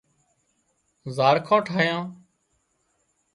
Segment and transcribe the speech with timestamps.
[1.15, 2.03] زاڙکان ٺاهيان